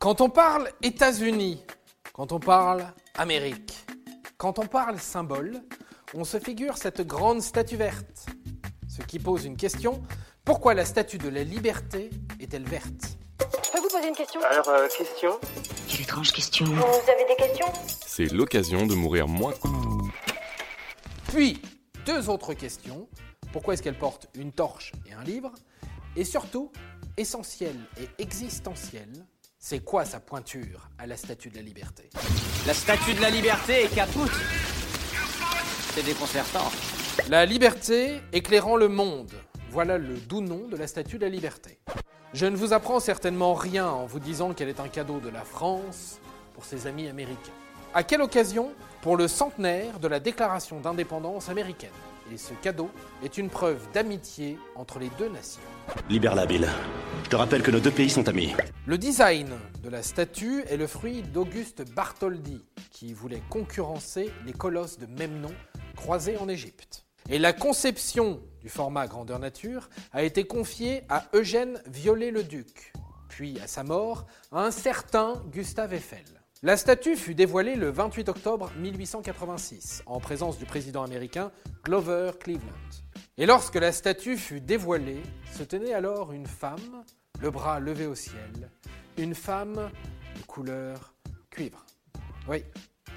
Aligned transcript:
Quand 0.00 0.20
on 0.20 0.30
parle 0.30 0.70
États-Unis, 0.80 1.64
quand 2.12 2.30
on 2.30 2.38
parle 2.38 2.86
Amérique, 3.16 3.74
quand 4.36 4.60
on 4.60 4.66
parle 4.68 5.00
symbole, 5.00 5.60
on 6.14 6.22
se 6.22 6.38
figure 6.38 6.76
cette 6.76 7.00
grande 7.00 7.42
statue 7.42 7.74
verte. 7.74 8.26
Ce 8.88 9.02
qui 9.02 9.18
pose 9.18 9.44
une 9.44 9.56
question, 9.56 10.00
pourquoi 10.44 10.74
la 10.74 10.84
statue 10.84 11.18
de 11.18 11.28
la 11.28 11.42
liberté 11.42 12.10
est-elle 12.38 12.62
verte? 12.62 13.18
Je 13.40 13.72
peux 13.72 13.80
vous 13.80 13.88
poser 13.88 14.06
une 14.06 14.14
question? 14.14 14.40
Alors, 14.48 14.68
euh, 14.68 14.86
question? 14.86 15.32
Quelle 15.88 16.02
étrange 16.02 16.30
question. 16.30 16.66
Vous 16.66 17.10
avez 17.10 17.24
des 17.28 17.36
questions? 17.36 17.66
C'est 18.06 18.32
l'occasion 18.32 18.86
de 18.86 18.94
mourir 18.94 19.26
moins. 19.26 19.54
Puis, 21.26 21.60
deux 22.06 22.28
autres 22.28 22.54
questions. 22.54 23.08
Pourquoi 23.52 23.74
est-ce 23.74 23.82
qu'elle 23.82 23.98
porte 23.98 24.28
une 24.36 24.52
torche 24.52 24.92
et 25.08 25.12
un 25.12 25.24
livre? 25.24 25.52
Et 26.14 26.22
surtout, 26.22 26.70
essentielle 27.16 27.80
et 28.00 28.22
existentielle, 28.22 29.26
c'est 29.68 29.80
quoi 29.80 30.06
sa 30.06 30.18
pointure 30.18 30.88
à 30.96 31.06
la 31.06 31.14
statue 31.14 31.50
de 31.50 31.56
la 31.56 31.60
liberté? 31.60 32.08
La 32.66 32.72
statue 32.72 33.12
de 33.12 33.20
la 33.20 33.28
liberté 33.28 33.84
est 33.84 33.94
capoute. 33.94 34.32
C'est 35.92 36.02
déconcertant. 36.02 36.72
La 37.28 37.44
liberté 37.44 38.22
éclairant 38.32 38.76
le 38.76 38.88
monde. 38.88 39.30
Voilà 39.68 39.98
le 39.98 40.14
doux 40.14 40.40
nom 40.40 40.68
de 40.68 40.76
la 40.78 40.86
statue 40.86 41.18
de 41.18 41.26
la 41.26 41.28
liberté. 41.28 41.78
Je 42.32 42.46
ne 42.46 42.56
vous 42.56 42.72
apprends 42.72 42.98
certainement 42.98 43.52
rien 43.52 43.86
en 43.86 44.06
vous 44.06 44.20
disant 44.20 44.54
qu'elle 44.54 44.70
est 44.70 44.80
un 44.80 44.88
cadeau 44.88 45.20
de 45.20 45.28
la 45.28 45.42
France 45.42 46.18
pour 46.54 46.64
ses 46.64 46.86
amis 46.86 47.06
américains. 47.06 47.52
À 47.92 48.04
quelle 48.04 48.22
occasion? 48.22 48.72
Pour 49.02 49.18
le 49.18 49.28
centenaire 49.28 50.00
de 50.00 50.08
la 50.08 50.18
déclaration 50.18 50.80
d'indépendance 50.80 51.50
américaine. 51.50 51.90
Et 52.32 52.36
ce 52.36 52.52
cadeau 52.54 52.90
est 53.24 53.38
une 53.38 53.48
preuve 53.48 53.80
d'amitié 53.92 54.58
entre 54.74 54.98
les 54.98 55.08
deux 55.18 55.28
nations. 55.30 55.62
Libère-la, 56.10 56.44
Bill. 56.44 56.68
Je 57.24 57.30
te 57.30 57.36
rappelle 57.36 57.62
que 57.62 57.70
nos 57.70 57.80
deux 57.80 57.90
pays 57.90 58.10
sont 58.10 58.28
amis. 58.28 58.54
Le 58.86 58.98
design 58.98 59.48
de 59.82 59.88
la 59.88 60.02
statue 60.02 60.62
est 60.68 60.76
le 60.76 60.86
fruit 60.86 61.22
d'Auguste 61.22 61.90
Bartholdi, 61.94 62.62
qui 62.90 63.14
voulait 63.14 63.42
concurrencer 63.48 64.30
les 64.44 64.52
colosses 64.52 64.98
de 64.98 65.06
même 65.06 65.40
nom 65.40 65.54
croisés 65.96 66.36
en 66.36 66.48
Égypte. 66.48 67.06
Et 67.30 67.38
la 67.38 67.52
conception 67.52 68.40
du 68.60 68.68
format 68.68 69.06
grandeur 69.06 69.38
nature 69.38 69.88
a 70.12 70.22
été 70.22 70.44
confiée 70.44 71.02
à 71.08 71.24
Eugène 71.34 71.80
Viollet-le-Duc, 71.86 72.92
puis 73.28 73.58
à 73.60 73.66
sa 73.66 73.84
mort 73.84 74.26
à 74.52 74.64
un 74.64 74.70
certain 74.70 75.42
Gustave 75.50 75.94
Eiffel. 75.94 76.24
La 76.64 76.76
statue 76.76 77.14
fut 77.14 77.36
dévoilée 77.36 77.76
le 77.76 77.88
28 77.88 78.28
octobre 78.30 78.72
1886 78.78 80.02
en 80.06 80.18
présence 80.18 80.58
du 80.58 80.64
président 80.64 81.04
américain 81.04 81.52
Glover 81.84 82.32
Cleveland. 82.40 82.66
Et 83.36 83.46
lorsque 83.46 83.76
la 83.76 83.92
statue 83.92 84.36
fut 84.36 84.60
dévoilée, 84.60 85.22
se 85.56 85.62
tenait 85.62 85.94
alors 85.94 86.32
une 86.32 86.48
femme, 86.48 87.04
le 87.38 87.52
bras 87.52 87.78
levé 87.78 88.06
au 88.06 88.16
ciel, 88.16 88.72
une 89.16 89.36
femme 89.36 89.88
de 90.34 90.42
couleur 90.48 91.14
cuivre. 91.48 91.86
Oui, 92.48 92.64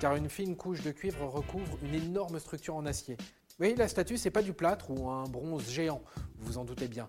car 0.00 0.16
une 0.16 0.28
fine 0.28 0.54
couche 0.54 0.82
de 0.82 0.90
cuivre 0.90 1.24
recouvre 1.24 1.78
une 1.82 1.94
énorme 1.94 2.38
structure 2.40 2.76
en 2.76 2.84
acier. 2.84 3.16
Oui, 3.58 3.74
la 3.74 3.88
statue, 3.88 4.18
c'est 4.18 4.30
pas 4.30 4.42
du 4.42 4.52
plâtre 4.52 4.90
ou 4.90 5.08
un 5.08 5.24
bronze 5.24 5.70
géant, 5.70 6.02
vous 6.36 6.46
vous 6.46 6.58
en 6.58 6.66
doutez 6.66 6.88
bien. 6.88 7.06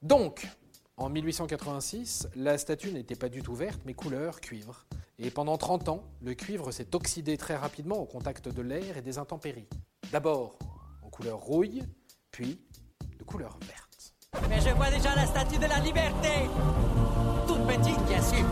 Donc, 0.00 0.48
en 0.96 1.10
1886, 1.10 2.28
la 2.36 2.56
statue 2.56 2.90
n'était 2.90 3.16
pas 3.16 3.28
du 3.28 3.42
tout 3.42 3.54
verte, 3.54 3.82
mais 3.84 3.92
couleur 3.92 4.40
cuivre. 4.40 4.86
Et 5.18 5.30
pendant 5.30 5.56
30 5.56 5.88
ans, 5.88 6.04
le 6.20 6.34
cuivre 6.34 6.72
s'est 6.72 6.94
oxydé 6.94 7.36
très 7.36 7.54
rapidement 7.54 7.98
au 7.98 8.04
contact 8.04 8.48
de 8.48 8.62
l'air 8.62 8.96
et 8.96 9.02
des 9.02 9.18
intempéries. 9.18 9.68
D'abord 10.10 10.58
en 11.02 11.08
couleur 11.08 11.38
rouille, 11.38 11.84
puis 12.32 12.58
de 13.18 13.22
couleur 13.22 13.56
verte. 13.66 14.14
Mais 14.48 14.60
je 14.60 14.70
vois 14.70 14.90
déjà 14.90 15.14
la 15.14 15.26
statue 15.26 15.58
de 15.58 15.66
la 15.66 15.78
liberté. 15.78 16.48
Toute 17.46 17.64
petite, 17.66 18.04
bien 18.06 18.20
sûr. 18.20 18.44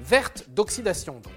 Verte 0.00 0.50
d'oxydation 0.50 1.14
donc. 1.14 1.32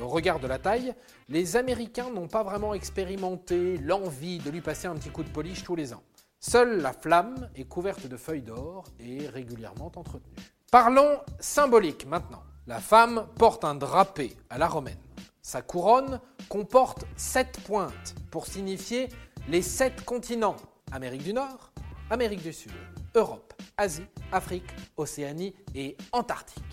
Au 0.00 0.08
regard 0.08 0.38
de 0.38 0.46
la 0.46 0.58
taille, 0.58 0.94
les 1.28 1.56
Américains 1.56 2.10
n'ont 2.10 2.28
pas 2.28 2.44
vraiment 2.44 2.74
expérimenté 2.74 3.78
l'envie 3.78 4.38
de 4.38 4.50
lui 4.50 4.60
passer 4.60 4.86
un 4.86 4.94
petit 4.94 5.08
coup 5.08 5.24
de 5.24 5.30
polish 5.30 5.64
tous 5.64 5.74
les 5.74 5.94
ans. 5.94 6.02
Seule 6.38 6.80
la 6.80 6.92
flamme 6.92 7.48
est 7.56 7.64
couverte 7.64 8.06
de 8.06 8.16
feuilles 8.16 8.42
d'or 8.42 8.84
et 9.00 9.26
régulièrement 9.26 9.90
entretenue. 9.96 10.36
Parlons 10.70 11.18
symbolique 11.40 12.06
maintenant. 12.06 12.42
La 12.68 12.80
femme 12.80 13.28
porte 13.38 13.64
un 13.64 13.76
drapé 13.76 14.36
à 14.50 14.58
la 14.58 14.66
romaine. 14.66 14.98
Sa 15.40 15.62
couronne 15.62 16.20
comporte 16.48 17.04
sept 17.16 17.60
pointes 17.60 18.16
pour 18.32 18.48
signifier 18.48 19.08
les 19.48 19.62
sept 19.62 20.04
continents. 20.04 20.56
Amérique 20.90 21.22
du 21.22 21.32
Nord, 21.32 21.72
Amérique 22.10 22.42
du 22.42 22.52
Sud, 22.52 22.72
Europe, 23.14 23.54
Asie, 23.76 24.06
Afrique, 24.32 24.68
Océanie 24.96 25.54
et 25.76 25.96
Antarctique. 26.10 26.64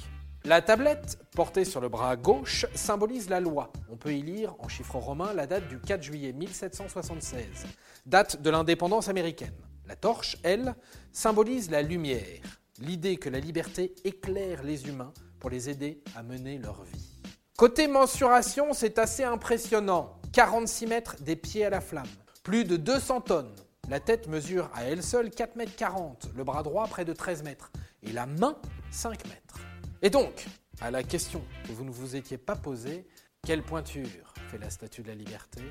La 0.45 0.63
tablette, 0.63 1.19
portée 1.35 1.63
sur 1.63 1.79
le 1.79 1.89
bras 1.89 2.15
gauche, 2.15 2.65
symbolise 2.73 3.29
la 3.29 3.39
loi. 3.39 3.71
On 3.87 3.95
peut 3.95 4.15
y 4.15 4.23
lire 4.23 4.55
en 4.57 4.69
chiffres 4.69 4.97
romains 4.97 5.33
la 5.33 5.45
date 5.45 5.67
du 5.67 5.79
4 5.79 6.01
juillet 6.01 6.33
1776, 6.33 7.67
date 8.07 8.41
de 8.41 8.49
l'indépendance 8.49 9.09
américaine. 9.09 9.53
La 9.85 9.95
torche, 9.95 10.37
elle, 10.41 10.73
symbolise 11.11 11.69
la 11.69 11.83
lumière, 11.83 12.41
l'idée 12.79 13.17
que 13.17 13.29
la 13.29 13.39
liberté 13.39 13.93
éclaire 14.03 14.63
les 14.63 14.87
humains 14.87 15.13
pour 15.43 15.49
les 15.49 15.69
aider 15.69 16.01
à 16.15 16.23
mener 16.23 16.57
leur 16.57 16.81
vie. 16.83 17.19
Côté 17.57 17.89
mensuration, 17.89 18.71
c'est 18.71 18.97
assez 18.97 19.25
impressionnant. 19.25 20.15
46 20.31 20.87
mètres 20.87 21.17
des 21.21 21.35
pieds 21.35 21.65
à 21.65 21.69
la 21.69 21.81
flamme, 21.81 22.07
plus 22.43 22.63
de 22.63 22.77
200 22.77 23.19
tonnes. 23.19 23.53
La 23.89 23.99
tête 23.99 24.29
mesure 24.29 24.71
à 24.73 24.85
elle 24.85 25.03
seule 25.03 25.29
4 25.29 25.57
mètres 25.57 25.75
40, 25.75 26.29
le 26.33 26.45
bras 26.45 26.63
droit 26.63 26.87
près 26.87 27.03
de 27.03 27.11
13 27.11 27.43
mètres 27.43 27.73
et 28.03 28.13
la 28.13 28.25
main 28.25 28.55
5 28.91 29.27
mètres. 29.27 29.59
Et 30.01 30.09
donc, 30.09 30.45
à 30.79 30.91
la 30.91 31.03
question 31.03 31.41
que 31.67 31.73
vous 31.73 31.83
ne 31.83 31.91
vous 31.91 32.15
étiez 32.15 32.37
pas 32.37 32.55
posée, 32.55 33.05
quelle 33.45 33.63
pointure 33.63 34.33
fait 34.49 34.57
la 34.57 34.69
statue 34.69 35.01
de 35.01 35.09
la 35.09 35.15
liberté? 35.15 35.61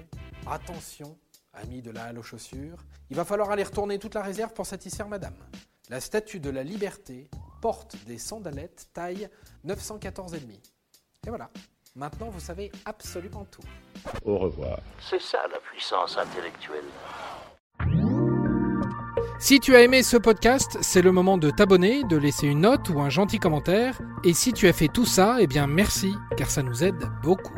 Attention, 0.47 1.17
amis 1.55 1.81
de 1.81 1.91
la 1.91 2.05
halle 2.05 2.19
aux 2.19 2.23
chaussures, 2.23 2.85
il 3.09 3.17
va 3.17 3.25
falloir 3.25 3.51
aller 3.51 3.65
retourner 3.65 3.99
toute 3.99 4.15
la 4.17 4.23
réserve 4.23 4.53
pour 4.53 4.67
satisfaire 4.67 5.09
madame. 5.09 5.37
La 5.89 5.99
statue 5.99 6.41
de 6.41 6.51
la 6.51 6.63
liberté 6.63 7.31
porte 7.63 7.97
des 8.07 8.19
sandalettes 8.19 8.89
taille 8.93 9.31
914,5. 9.65 10.37
Et 11.25 11.29
voilà, 11.29 11.49
maintenant 11.95 12.29
vous 12.29 12.41
savez 12.41 12.73
absolument 12.85 13.47
tout. 13.51 13.63
Au 14.25 14.37
revoir. 14.37 14.81
C'est 15.01 15.23
ça 15.23 15.39
la 15.51 15.61
puissance 15.61 16.19
intellectuelle. 16.19 16.85
Si 19.39 19.61
tu 19.61 19.77
as 19.77 19.83
aimé 19.83 20.03
ce 20.03 20.17
podcast, 20.17 20.77
c'est 20.83 21.03
le 21.03 21.13
moment 21.13 21.39
de 21.39 21.51
t'abonner, 21.51 22.03
de 22.05 22.17
laisser 22.17 22.49
une 22.49 22.61
note 22.61 22.89
ou 22.91 23.01
un 23.01 23.11
gentil 23.11 23.39
commentaire. 23.39 24.01
Et 24.25 24.35
si 24.35 24.53
tu 24.53 24.67
as 24.67 24.73
fait 24.73 24.89
tout 24.89 25.07
ça, 25.07 25.37
eh 25.39 25.47
bien 25.47 25.69
merci, 25.69 26.13
car 26.37 26.51
ça 26.51 26.63
nous 26.63 26.83
aide 26.83 27.09
beaucoup. 27.23 27.55